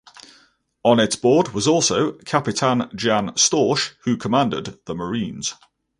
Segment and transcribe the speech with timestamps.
[0.83, 5.53] On its board was also Capitan Jan Storch who commanded the marines.